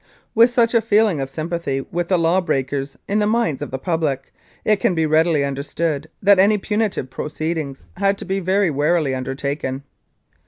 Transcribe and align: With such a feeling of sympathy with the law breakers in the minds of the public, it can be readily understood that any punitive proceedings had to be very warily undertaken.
With 0.33 0.49
such 0.49 0.73
a 0.73 0.81
feeling 0.81 1.19
of 1.21 1.29
sympathy 1.29 1.81
with 1.91 2.07
the 2.07 2.17
law 2.17 2.41
breakers 2.41 2.97
in 3.07 3.19
the 3.19 3.27
minds 3.27 3.61
of 3.61 3.69
the 3.69 3.77
public, 3.77 4.33
it 4.65 4.77
can 4.77 4.95
be 4.95 5.05
readily 5.05 5.45
understood 5.45 6.09
that 6.23 6.39
any 6.39 6.57
punitive 6.57 7.11
proceedings 7.11 7.83
had 7.97 8.17
to 8.17 8.25
be 8.25 8.39
very 8.39 8.71
warily 8.71 9.13
undertaken. 9.13 9.83